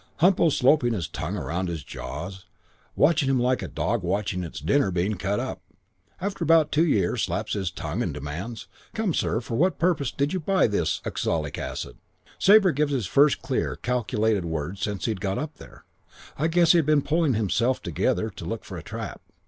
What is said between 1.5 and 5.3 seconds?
his jaws, watching him like a dog watching its dinner being